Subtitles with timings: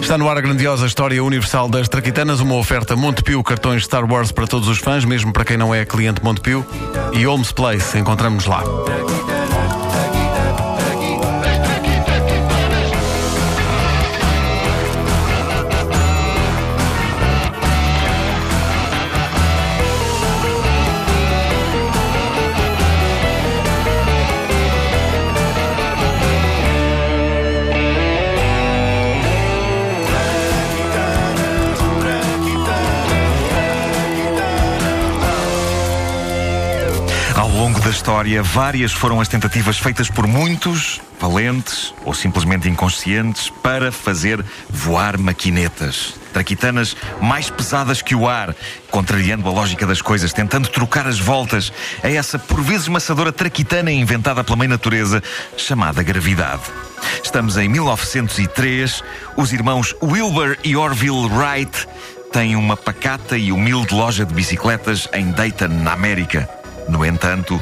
[0.00, 4.32] Está no ar a grandiosa história universal das Traquitanas, uma oferta Montepio, cartões Star Wars
[4.32, 6.66] para todos os fãs, mesmo para quem não é cliente Montepio,
[7.12, 8.62] e Holmes Place, encontramos lá.
[38.08, 45.18] História, várias foram as tentativas feitas por muitos, valentes ou simplesmente inconscientes, para fazer voar
[45.18, 46.14] maquinetas.
[46.32, 48.56] Traquitanas mais pesadas que o ar,
[48.90, 51.70] contrariando a lógica das coisas, tentando trocar as voltas
[52.02, 55.22] a essa por vezes maçadora traquitana inventada pela mãe natureza,
[55.58, 56.62] chamada gravidade.
[57.22, 59.04] Estamos em 1903,
[59.36, 61.86] os irmãos Wilbur e Orville Wright
[62.32, 66.48] têm uma pacata e humilde loja de bicicletas em Dayton, na América.
[66.88, 67.60] No entanto,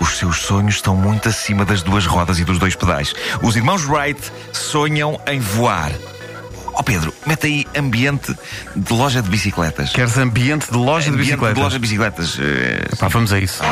[0.00, 3.14] os seus sonhos estão muito acima das duas rodas e dos dois pedais.
[3.42, 4.20] Os irmãos Wright
[4.52, 5.90] sonham em voar.
[6.74, 8.34] Ó Pedro, mete aí ambiente
[8.74, 9.90] de loja de bicicletas.
[9.90, 11.54] Queres ambiente de loja de Ambiente bicicletas?
[11.56, 12.38] de loja de bicicletas.
[12.38, 13.62] Eh, Pá, vamos a isso.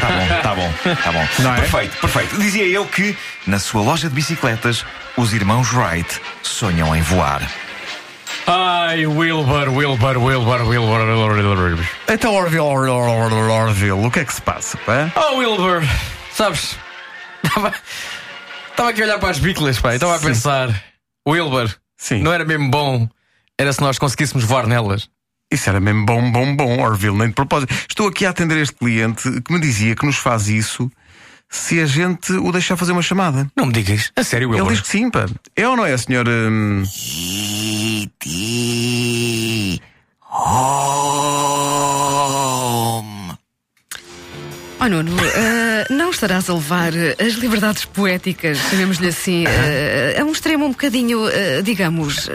[0.00, 1.28] Tá bom, tá bom, tá bom.
[1.38, 1.60] Não é?
[1.60, 2.36] Perfeito, perfeito.
[2.38, 4.84] Dizia eu que, na sua loja de bicicletas,
[5.16, 7.40] os irmãos Wright sonham em voar.
[8.46, 11.84] Ai, Wilbur, Wilbur, Wilbur, Wilbur, Wilbur.
[12.08, 14.78] Então, Orville, Orville, Orville, Orville, o que é que se passa?
[14.78, 15.10] Pá?
[15.16, 15.82] Oh, Wilbur,
[16.32, 16.76] sabes?
[18.70, 20.26] Estava aqui a olhar para as biclas, pá, e estava a Sim.
[20.28, 20.82] pensar,
[21.28, 22.22] Wilbur, Sim.
[22.22, 23.08] não era mesmo bom,
[23.58, 25.08] era se nós conseguíssemos voar nelas.
[25.50, 27.72] Isso era mesmo bom, bom, bom, Orville, nem de propósito.
[27.88, 30.90] Estou aqui a atender este cliente que me dizia que nos faz isso
[31.48, 33.46] se a gente o deixar fazer uma chamada.
[33.56, 34.72] Não me digas, a sério, Ele Wilbur.
[34.72, 35.26] diz que sim, pá.
[35.54, 36.26] É ou não é, senhor?
[36.28, 36.82] hum,
[38.06, 39.82] E.T.
[40.30, 41.46] Home.
[44.78, 50.24] Oh Nuno, eh, não estarás a levar eh, as liberdades poéticas, chamemos-lhe assim, eh, a
[50.24, 52.30] um extremo um bocadinho, eh, digamos,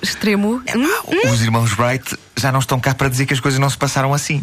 [0.00, 0.62] extremo?
[0.74, 1.30] Hum?
[1.30, 4.14] Os irmãos Wright já não estão cá para dizer que as coisas não se passaram
[4.14, 4.42] assim.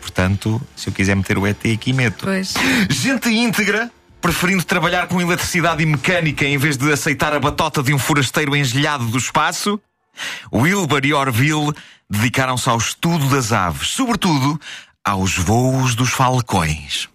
[0.00, 2.24] Portanto, se eu quiser meter o ET aqui, meto.
[2.26, 2.52] Pois.
[2.90, 3.90] Gente íntegra,
[4.22, 8.54] preferindo trabalhar com eletricidade e mecânica em vez de aceitar a batota de um forasteiro
[8.56, 9.78] engelhado do espaço,
[10.52, 11.72] Wilbur e Orville
[12.08, 14.58] dedicaram-se ao estudo das aves, sobretudo
[15.04, 17.08] aos voos dos falcões.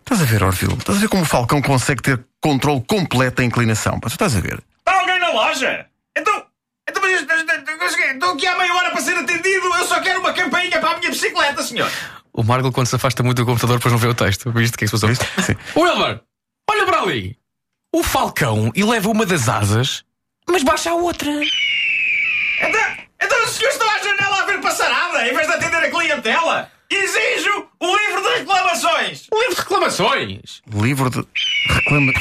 [0.00, 0.74] Estás a ver, Orville?
[0.74, 4.00] Estás a ver como o Falcão consegue ter controle completo da inclinação?
[4.00, 4.62] Pá, tu estás a ver?
[4.78, 5.86] Está alguém na loja?
[6.16, 6.44] Então.
[6.88, 7.44] Então, mas, mas,
[7.78, 9.66] mas, estou aqui há meia hora para ser atendido.
[9.78, 11.90] Eu só quero uma campainha para a minha bicicleta, senhor.
[12.34, 14.50] O Margot, quando se afasta muito do computador, depois não vê o texto.
[14.52, 15.08] Viste o que é que se passou?
[15.08, 15.58] Viste?
[15.76, 17.36] Olha para ali.
[17.94, 20.02] O falcão eleva uma das asas,
[20.48, 21.30] mas baixa a outra.
[21.30, 22.80] Então,
[23.20, 26.70] então o senhor está à janela a ver passarada em vez de atender a clientela?
[26.90, 29.26] Exijo o livro de reclamações.
[29.32, 30.62] Um livro de reclamações.
[30.72, 31.26] Livro de
[31.68, 32.12] reclama.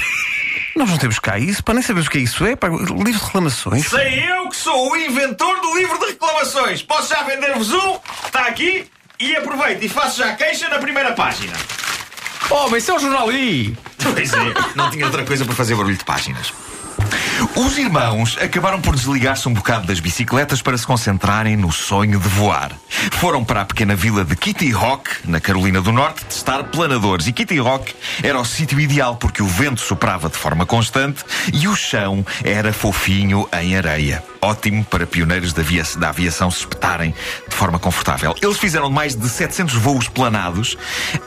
[0.75, 2.45] Nós não temos cá isso, pá, nem sabemos o que é isso.
[2.45, 3.87] É, pá, livro de reclamações.
[3.87, 6.81] Sei eu que sou o inventor do livro de reclamações.
[6.83, 7.99] Posso já vender-vos um?
[8.25, 8.89] Está aqui.
[9.21, 11.53] E aproveito e faço já a queixa na primeira página.
[12.49, 13.77] Oh, mas isso é o jornal aí.
[13.99, 16.51] Pois é, não tinha outra coisa para fazer barulho de páginas.
[17.55, 22.27] Os irmãos acabaram por desligar-se um bocado das bicicletas para se concentrarem no sonho de
[22.29, 22.71] voar.
[23.11, 27.27] Foram para a pequena vila de Kitty Rock, na Carolina do Norte, testar planadores.
[27.27, 27.93] E Kitty Rock
[28.23, 32.73] era o sítio ideal porque o vento soprava de forma constante e o chão era
[32.73, 34.30] fofinho em areia.
[34.43, 35.61] Ótimo para pioneiros da,
[35.99, 37.13] da aviação se espetarem
[37.47, 38.35] de forma confortável.
[38.41, 40.75] Eles fizeram mais de 700 voos planados,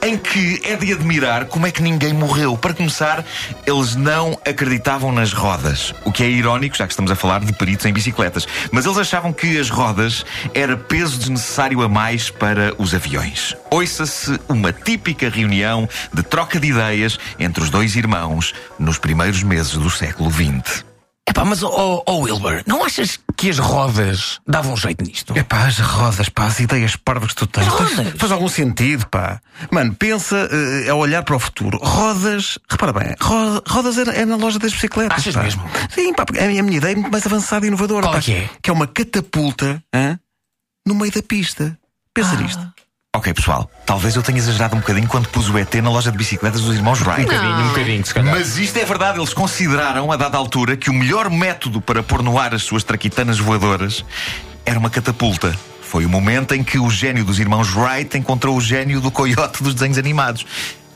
[0.03, 2.59] em que é de admirar como é que ninguém morreu.
[2.59, 3.25] Para começar,
[3.65, 7.53] eles não acreditavam nas rodas, o que é irónico, já que estamos a falar de
[7.53, 8.49] peritos em bicicletas.
[8.73, 13.57] Mas eles achavam que as rodas era peso desnecessário a mais para os aviões.
[13.71, 19.73] Ouça-se uma típica reunião de troca de ideias entre os dois irmãos nos primeiros meses
[19.75, 20.94] do século XX.
[21.35, 25.37] Epá, mas oh, oh Wilbur, não achas que as rodas davam jeito nisto?
[25.37, 27.67] É pá, as rodas, pá, as ideias parvas que tu tens.
[27.67, 28.13] Rodas?
[28.17, 29.41] Faz, algum sentido, pá.
[29.69, 31.77] Mano, pensa eh, a olhar para o futuro.
[31.83, 35.19] Rodas, repara bem, ro- rodas é, é na loja das bicicletas.
[35.19, 35.43] Achas pá.
[35.43, 35.69] mesmo?
[35.93, 38.03] Sim, pá, porque a minha, a minha ideia é muito mais avançada e inovadora.
[38.03, 38.49] Qual pá, é que é?
[38.63, 40.17] Que é uma catapulta hã,
[40.87, 41.77] no meio da pista.
[42.15, 42.65] Pensa nisto.
[43.15, 46.19] Ok, pessoal, talvez eu tenha exagerado um bocadinho quando pus o ET na loja de
[46.19, 47.21] bicicletas dos irmãos Wright.
[47.21, 48.35] Um bocadinho, um bocadinho, se calhar.
[48.35, 52.25] Mas isto é verdade, eles consideraram, a dada altura, que o melhor método para pôr
[52.25, 54.05] no ar as suas traquitanas voadoras
[54.67, 55.57] era uma catapulta.
[55.81, 59.63] Foi o momento em que o gênio dos irmãos Wright encontrou o gênio do coiote
[59.63, 60.45] dos desenhos animados.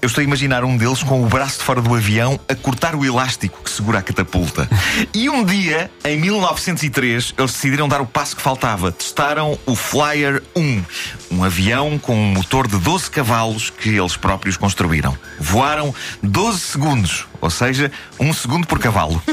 [0.00, 2.94] Eu estou a imaginar um deles com o braço de fora do avião a cortar
[2.94, 4.68] o elástico que segura a catapulta.
[5.12, 8.92] E um dia, em 1903, eles decidiram dar o passo que faltava.
[8.92, 10.84] Testaram o Flyer 1,
[11.32, 15.16] um avião com um motor de 12 cavalos que eles próprios construíram.
[15.40, 17.90] Voaram 12 segundos, ou seja,
[18.20, 19.20] um segundo por cavalo.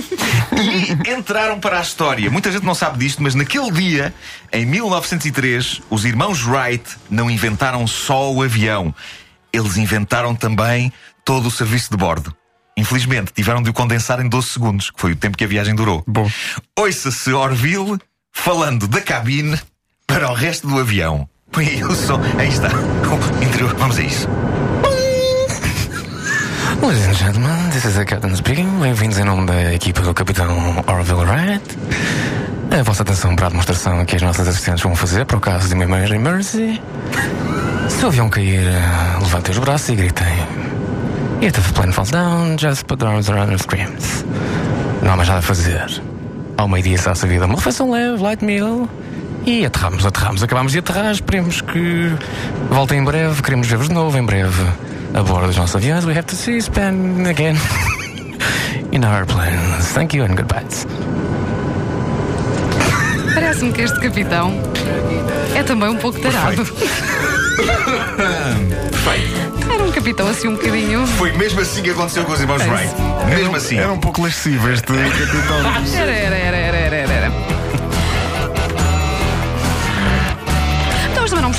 [0.56, 2.30] E entraram para a história.
[2.32, 4.14] Muita gente não sabe disto, mas naquele dia,
[4.52, 8.94] em 1903, os irmãos Wright não inventaram só o avião
[9.56, 10.92] eles inventaram também
[11.24, 12.36] todo o serviço de bordo.
[12.78, 15.74] Infelizmente, tiveram de o condensar em 12 segundos, que foi o tempo que a viagem
[15.74, 16.04] durou.
[16.06, 16.30] Bom.
[16.78, 17.98] Ouça-se Orville
[18.34, 19.58] falando da cabine
[20.06, 21.28] para o resto do avião.
[21.52, 22.20] Põe aí o som.
[22.38, 22.70] Aí está.
[23.42, 23.74] Interior.
[23.78, 24.28] Vamos a isso.
[26.82, 28.68] Ladies and gentlemen, this is the Captain speaking.
[28.80, 31.64] Bem-vindos em nome da equipa do Capitão Orville Wright.
[32.78, 35.70] A vossa atenção para a demonstração que as nossas assistentes vão fazer para o caso
[35.70, 36.82] de uma emergency.
[37.90, 40.28] Se o avião cair, eh, levantem os braços e gritem.
[41.42, 44.26] If the plane falls down, just put the arms around and screams.
[45.04, 45.86] Não há mais nada a fazer.
[46.58, 48.90] Ao meio-dia está-se a vida uma refeição leve, light meal.
[49.46, 51.12] E aterramos, aterramos, acabamos de aterrar.
[51.12, 52.12] Esperemos que
[52.70, 53.42] voltem em breve.
[53.44, 54.64] Queremos ver-vos de novo em breve
[55.14, 56.06] a bordo dos nossos aviões.
[56.06, 57.56] We have to see Spain again
[58.92, 59.92] in our planes.
[59.94, 60.66] Thank you and goodbye.
[63.34, 64.52] Parece-me que este capitão
[65.56, 66.66] é também um pouco tarado.
[67.56, 69.72] Perfeito.
[69.72, 71.08] Era um capitão assim um bocadinho.
[71.08, 72.94] Foi mesmo assim que aconteceu com os irmãos Wright.
[73.30, 73.78] Mesmo assim.
[73.78, 74.98] Era um pouco lascivo este capitão.
[74.98, 76.45] Era, era, era, era, era,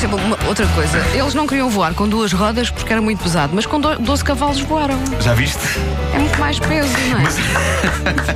[0.09, 0.99] Mas uma- outra coisa.
[1.15, 4.23] Eles não queriam voar com duas rodas porque era muito pesado, mas com do- 12
[4.25, 4.99] cavalos voaram.
[5.21, 5.59] Já viste?
[6.15, 7.27] É muito mais peso, não é?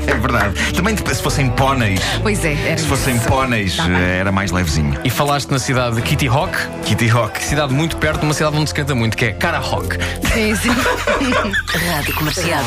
[0.10, 0.72] É verdade.
[0.74, 2.00] Também se fossem póneis.
[2.22, 3.26] Pois é, era Se fossem isso.
[3.26, 4.94] póneis, Tá eh, era mais levezinho.
[5.04, 7.42] E falaste na cidade de Kitty Hawk, Kitty Hawk.
[7.42, 9.96] cidade muito perto de uma cidade onde se canta muito, que é Cara Hawk.
[10.32, 10.70] Sim, sim.
[11.92, 12.62] Rádio Comercial.